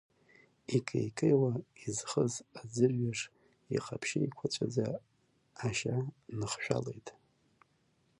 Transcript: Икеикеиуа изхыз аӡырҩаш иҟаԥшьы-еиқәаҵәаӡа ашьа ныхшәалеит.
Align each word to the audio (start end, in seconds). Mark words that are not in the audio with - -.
Икеикеиуа 0.75 1.53
изхыз 1.87 2.33
аӡырҩаш 2.59 3.19
иҟаԥшьы-еиқәаҵәаӡа 3.75 4.87
ашьа 5.67 5.95
ныхшәалеит. 6.37 7.07